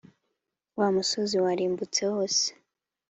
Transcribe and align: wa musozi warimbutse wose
wa 0.77 0.87
musozi 0.95 1.35
warimbutse 1.45 2.01
wose 2.13 2.43